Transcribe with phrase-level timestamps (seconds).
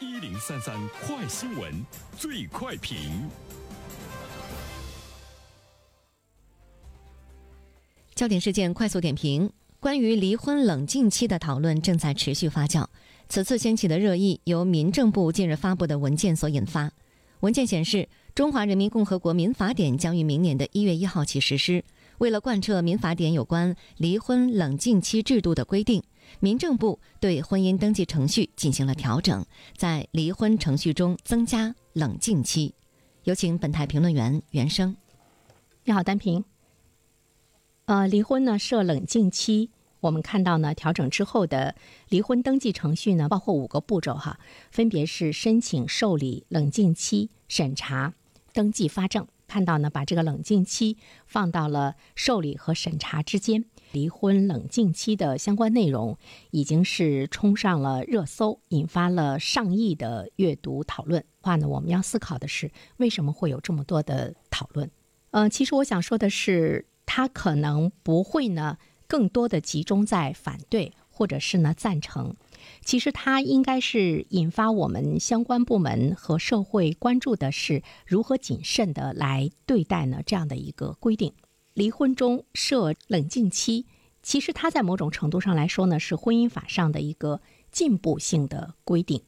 [0.00, 1.84] 一零三三快新闻，
[2.16, 3.28] 最快评。
[8.14, 9.50] 焦点事件快速点评：
[9.80, 12.86] 关于离婚冷静期的讨论正在持续发酵。
[13.28, 16.92] 此次掀起的热议由民政部近日发布的文件所引发。
[17.40, 17.98] 文件显示，
[18.36, 21.82] 《中华人民共和国民法典》将于明年的一月一号起实施。
[22.18, 26.04] 为了贯彻民法典有关离婚冷静期制度的规定。
[26.40, 29.44] 民政部对婚姻登记程序进行了调整，
[29.76, 32.74] 在离婚程序中增加冷静期。
[33.24, 34.96] 有请本台评论员袁生。
[35.84, 36.44] 你好，单平。
[37.86, 39.70] 呃，离婚呢设冷静期，
[40.00, 41.74] 我们看到呢调整之后的
[42.08, 44.38] 离婚登记程序呢，包括五个步骤哈，
[44.70, 48.14] 分别是申请、受理、冷静期、审查、
[48.52, 49.26] 登记、发证。
[49.46, 53.64] 看到呢，把这个冷静期放到了受理和审查之间。
[53.92, 56.16] 离婚冷静期的相关内容
[56.50, 61.24] 已经是冲上了热搜，引发了上亿的阅读讨论。
[61.40, 64.90] 话呢，我们要思考的是，为什么会有这么多的讨论？
[65.30, 72.34] 呃，其实我想说的是，它可能不会呢，更多的集中在反对或者是呢赞成。
[72.82, 81.32] 其实它应该是引发我们相关部门和社会关注的是，如何谨慎的来对待呢这样的一个规定。
[81.78, 83.86] 离婚中设冷静期，
[84.20, 89.22] 其实它在某种程度上来说呢，是婚姻法上的一个进步性的规定。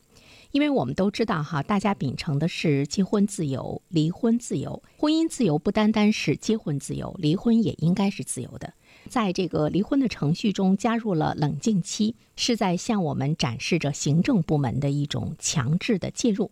[0.50, 4.82] 因为我们都知道哈，大家秉承的是结婚自由、离婚自由。
[4.98, 8.74] 婚姻自由不单单是结婚自由，离婚也应该是自由的。
[9.08, 16.50] 在这个离婚的程序中加入了冷静期，是在向我们展示着行政部门的一种强制的介入。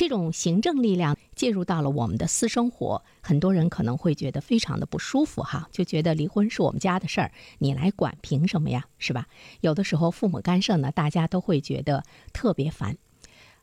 [0.00, 8.86] 这种行政力量介入到了我们的私生活，很多人可能会觉得非常的不舒服哈，就觉得离婚是我们家的事儿，你来管凭什么呀？
[8.96, 9.26] 是吧？
[9.60, 12.96] 有的时候父母干涉呢，大家都会觉得特别烦。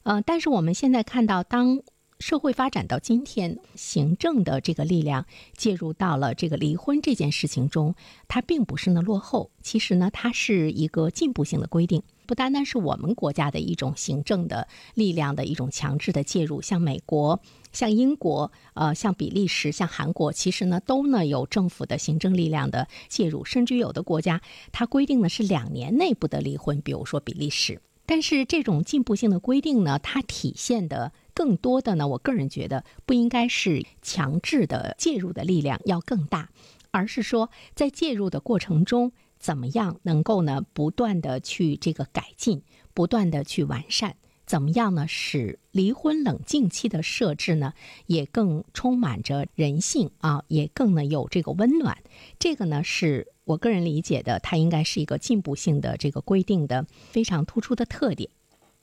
[0.03, 1.79] 嗯，但是我们现在看到，当
[2.19, 7.93] 社会发展到今天，行政的这个力量介入到了这个离婚这件事情中，
[8.27, 12.01] 它并不是呢落后，其实呢，它是一个进步性的规定。
[12.25, 17.39] 不单单是我们国家的一种行政的力量的一种强制的介入，像美国、
[17.71, 24.41] 像英国、呃，像比利时、像韩国，其实呢都呢有政府的行政力量的介入，甚至有的国家
[24.71, 27.79] 它规定的是两年内不得离婚，比如说比利时。
[28.09, 36.49] 但是这种进步性的规定呢，它体现的更多的呢，我个人觉得不应该是强制的介入的力量要更大，
[36.89, 39.11] 而是说在介入的过程中。
[39.39, 40.65] 怎么样能够呢？
[40.73, 42.63] 不断的去这个改进，
[42.95, 44.15] 不断的去完善，
[44.47, 45.07] 怎么样呢？
[45.07, 47.73] 使离婚冷静期的设置呢，
[48.07, 51.99] 也更充满着人性啊，也更呢有这个温暖。
[52.39, 58.31] 这个呢，是我个人理解的，它应该是一个进步性的这个规定的非常突出的特点。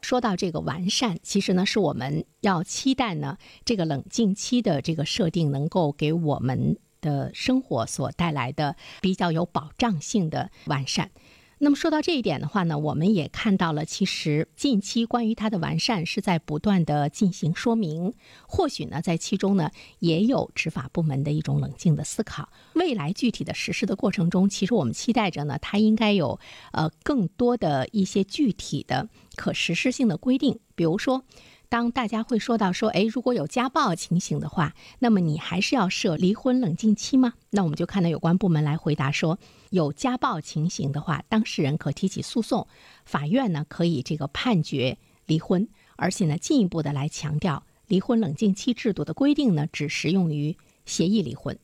[0.05, 6.77] 说到这个完善，其实呢，是我们要期待呢，这个冷静期的这个设定能够给我们。
[7.05, 11.11] 的生活所带来的比较有保障性的完善。
[11.59, 18.13] 那么说到这一点的话呢，我们也看到了，其实近期关于它的完善是在不断的进行说明。
[18.47, 19.71] 或许呢，在其中呢，
[20.01, 22.49] 也有执法部门的一种冷静的思考。
[22.75, 26.39] 未来具体的实施的过程中，其实我们期待着呢，它应该有
[26.73, 31.25] 呃更多的一些具体的可实施性的规定，比如说。
[31.69, 37.35] 当大家会说到说，哎，如果有家暴情形的话，那么你还是要设离婚冷静期吗？
[37.51, 39.39] 那我们就看到有关部门来回答说，
[39.71, 42.69] 有家暴情形的话，当事人可提起诉讼，
[43.05, 51.59] 法院呢可以这个判决离婚，而且呢进一步的来强调，离婚冷静期制度的规定呢只适用于协议离婚。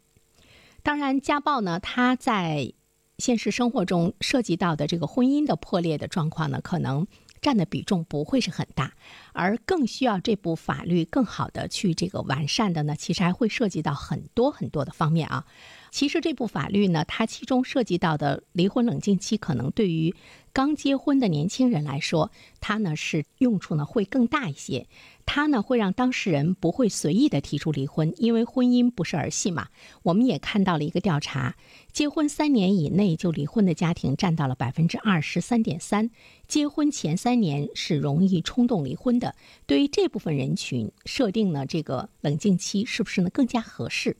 [0.82, 2.72] 当然，家暴呢，它在
[3.18, 7.06] 现实生活中涉及到的这个婚姻的破裂的状况呢，可能。
[7.40, 8.92] 占的比重不会是很大，
[9.32, 15.44] 而更需要这部法律更好的去这个完善的呢，其实还会涉及到很多很多的方面啊。
[15.90, 20.14] 其实这部法律呢，它其中涉及到的离婚冷静期，可能对于
[20.52, 22.30] 刚结婚的年轻人来说，
[22.60, 24.86] 它呢是用处呢会更大一些。
[25.26, 29.68] 它呢会让当事人不会随意的提出离婚，因为婚姻不是儿戏嘛。
[30.02, 31.54] 我们也看到了一个调查，
[31.92, 36.10] 结婚三年以内就离婚的家庭占到了百分之二十三点三，
[36.48, 39.36] 结婚前三年是容易冲动离婚的。
[39.66, 44.16] 对于这部分人群，设定呢这个冷静期是不是呢更加合适？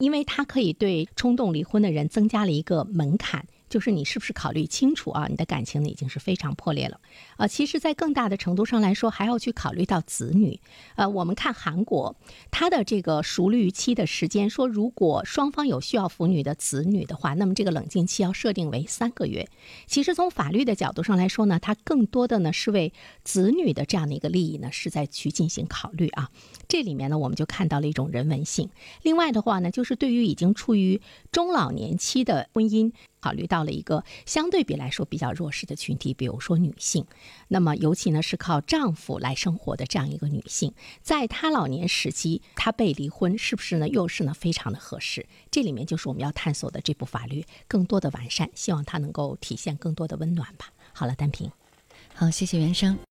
[0.00, 5.28] 因为它可以对冲动离婚的人增加了一个门槛，就是你是不是考虑清楚啊？
[5.28, 7.00] 你的感情呢已经是非常破裂了。
[7.36, 10.60] 啊，其实，在更大的程度上来说，还要去考虑到子女。
[10.96, 12.16] 呃，我们看韩国，
[12.50, 19.48] 它的这个熟虑期的时间，说如果双方有需要腐女的子女的话，那么这个冷静期要设定为三个月。
[19.86, 26.28] 其实从法律的角度上来说呢，它更多的呢是为子女的这样的一个利益呢是在去进行考虑啊。
[26.66, 28.68] 这里面呢，我们就看到了一种人文性。
[29.02, 31.00] 另外的话呢，就是对于已经处于
[31.30, 32.92] 中老年期的婚姻。
[33.20, 37.04] 考虑到了一个相对比来说比较弱势的群体，比如说女性，
[37.48, 40.72] 那么尤其呢是靠丈夫来生活的这样一个女性，
[41.02, 45.26] 在她老年时期，她被离婚，是不是呢又是呢非常的合适？
[45.50, 50.70] 这里面就是我们要探索的这部法律更多的完善，希望它能够体现更多的温暖吧。
[50.92, 51.50] 好了，单平，
[52.14, 53.00] 好，谢谢袁生。